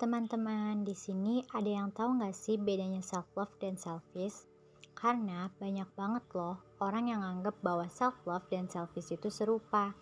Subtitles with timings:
[0.00, 4.48] teman-teman, di sini ada yang tahu nggak sih bedanya self love dan selfish?
[4.96, 9.92] Karena banyak banget loh orang yang anggap bahwa self love dan selfish itu serupa.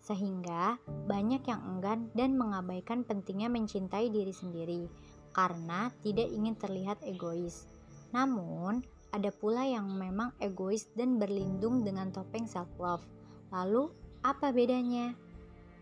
[0.00, 4.88] Sehingga banyak yang enggan dan mengabaikan pentingnya mencintai diri sendiri
[5.36, 7.68] karena tidak ingin terlihat egois.
[8.16, 8.80] Namun,
[9.12, 13.04] ada pula yang memang egois dan berlindung dengan topeng self love.
[13.52, 13.92] Lalu,
[14.24, 15.12] apa bedanya?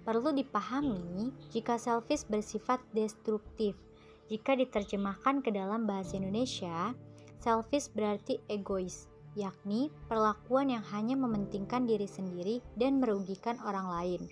[0.04, 3.72] Perlu dipahami jika selfish bersifat destruktif.
[4.28, 6.92] Jika diterjemahkan ke dalam bahasa Indonesia,
[7.40, 14.22] selfish berarti egois, yakni perlakuan yang hanya mementingkan diri sendiri dan merugikan orang lain.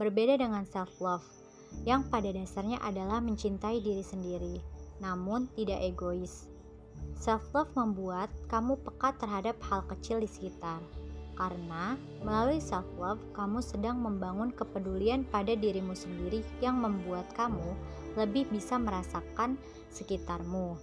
[0.00, 1.24] Berbeda dengan self-love,
[1.84, 4.56] yang pada dasarnya adalah mencintai diri sendiri,
[5.04, 6.48] namun tidak egois.
[7.20, 10.80] Self-love membuat kamu peka terhadap hal kecil di sekitar,
[11.40, 17.72] karena melalui self love kamu sedang membangun kepedulian pada dirimu sendiri yang membuat kamu
[18.20, 19.56] lebih bisa merasakan
[19.88, 20.76] sekitarmu.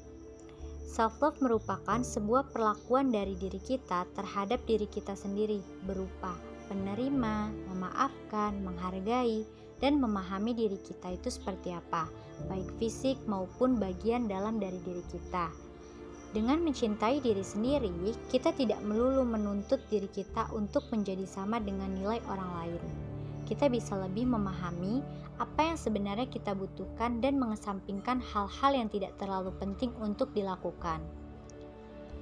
[0.90, 6.34] Self love merupakan sebuah perlakuan dari diri kita terhadap diri kita sendiri berupa
[6.74, 9.46] penerima, memaafkan, menghargai,
[9.78, 12.10] dan memahami diri kita itu seperti apa,
[12.50, 15.67] baik fisik maupun bagian dalam dari diri kita.
[16.38, 22.22] Dengan mencintai diri sendiri, kita tidak melulu menuntut diri kita untuk menjadi sama dengan nilai
[22.30, 22.84] orang lain.
[23.50, 25.02] Kita bisa lebih memahami
[25.42, 31.02] apa yang sebenarnya kita butuhkan dan mengesampingkan hal-hal yang tidak terlalu penting untuk dilakukan.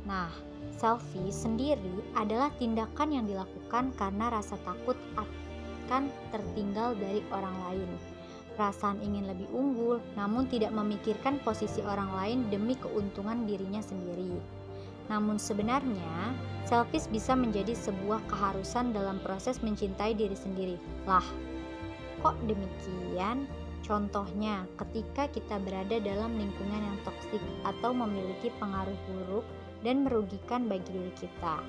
[0.08, 0.32] Nah,
[0.80, 8.15] selfie sendiri adalah tindakan yang dilakukan karena rasa takut akan tertinggal dari orang lain
[8.56, 14.36] perasaan ingin lebih unggul, namun tidak memikirkan posisi orang lain demi keuntungan dirinya sendiri.
[15.06, 16.34] Namun sebenarnya,
[16.66, 20.76] selfish bisa menjadi sebuah keharusan dalam proses mencintai diri sendiri.
[21.06, 21.26] Lah,
[22.26, 23.46] kok demikian?
[23.86, 29.46] Contohnya, ketika kita berada dalam lingkungan yang toksik atau memiliki pengaruh buruk
[29.86, 31.62] dan merugikan bagi diri kita,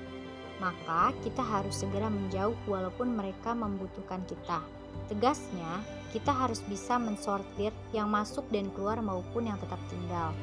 [0.57, 4.65] maka kita harus segera menjauh walaupun mereka membutuhkan kita.
[5.05, 10.33] Tegasnya, kita harus bisa mensortir yang masuk dan keluar maupun yang tetap tinggal.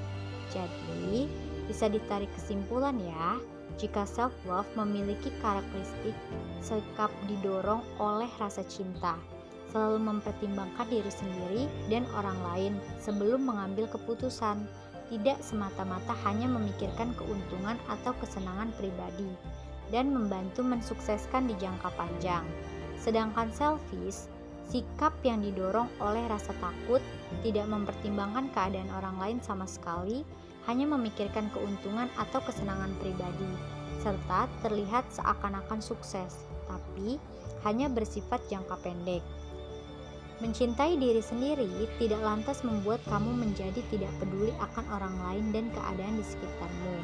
[0.55, 1.27] Jadi,
[1.67, 3.41] bisa ditarik kesimpulan ya,
[3.81, 6.15] jika self love memiliki karakteristik
[6.63, 9.19] sikap didorong oleh rasa cinta,
[9.75, 12.73] selalu mempertimbangkan diri sendiri dan orang lain
[13.03, 14.63] sebelum mengambil keputusan,
[15.11, 19.29] tidak semata-mata hanya memikirkan keuntungan atau kesenangan pribadi,
[19.91, 22.47] dan membantu mensukseskan di jangka panjang.
[23.03, 24.31] Sedangkan selfish
[24.65, 27.03] Sikap yang didorong oleh rasa takut,
[27.45, 30.25] tidak mempertimbangkan keadaan orang lain sama sekali,
[30.65, 33.53] hanya memikirkan keuntungan atau kesenangan pribadi,
[34.01, 37.21] serta terlihat seakan-akan sukses, tapi
[37.69, 39.21] hanya bersifat jangka pendek.
[40.43, 46.19] Mencintai diri sendiri tidak lantas membuat kamu menjadi tidak peduli akan orang lain dan keadaan
[46.19, 46.97] di sekitarmu.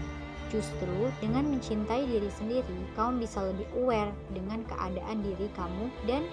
[0.51, 6.27] Justru dengan mencintai diri sendiri, kamu bisa lebih aware dengan keadaan diri kamu dan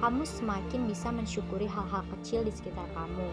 [0.00, 3.28] kamu semakin bisa mensyukuri hal-hal kecil di sekitar kamu,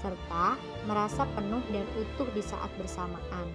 [0.00, 0.56] serta
[0.88, 3.46] merasa penuh dan utuh di saat bersamaan.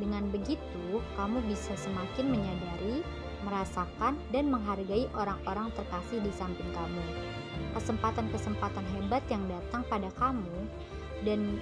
[0.00, 3.04] Dengan begitu, kamu bisa semakin menyadari,
[3.44, 7.04] merasakan, dan menghargai orang-orang terkasih di samping kamu.
[7.76, 10.56] Kesempatan-kesempatan hebat yang datang pada kamu
[11.24, 11.56] dan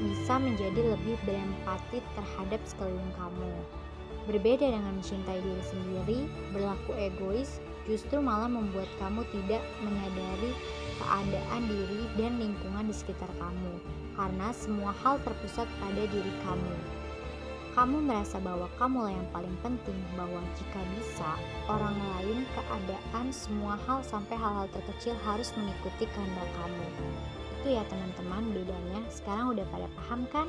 [0.00, 3.52] bisa menjadi lebih berempati terhadap sekeliling kamu.
[4.28, 6.18] Berbeda dengan mencintai diri sendiri,
[6.54, 10.52] berlaku egois justru malah membuat kamu tidak menyadari
[11.00, 13.74] keadaan diri dan lingkungan di sekitar kamu,
[14.14, 16.74] karena semua hal terpusat pada diri kamu.
[17.70, 21.30] Kamu merasa bahwa kamulah yang paling penting, bahwa jika bisa,
[21.70, 26.86] orang lain, keadaan, semua hal sampai hal-hal terkecil harus mengikuti kehendak kamu.
[27.60, 29.04] Itu ya teman-teman bedanya.
[29.12, 30.48] Sekarang udah pada paham kan?